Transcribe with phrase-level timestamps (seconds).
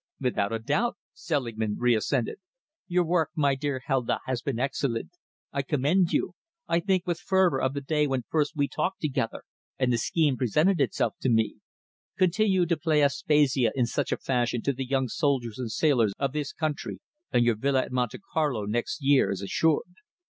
[0.19, 2.37] "Without a doubt," Selingman assented.
[2.87, 5.11] "Your work, my dear Helda, has been excellent.
[5.53, 6.33] I commend you.
[6.67, 9.43] I think with fervour of the day when first we talked together,
[9.77, 11.57] and the scheme presented itself to me.
[12.17, 16.33] Continue to play Aspasia in such a fashion to the young soldiers and sailors of
[16.33, 16.97] this country,
[17.31, 19.93] and your villa at Monte Carlo next year is assured."